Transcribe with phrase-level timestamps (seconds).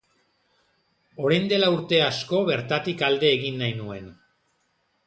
[1.25, 4.15] Orain dela urte asko bertatik alde egin nahi nuen.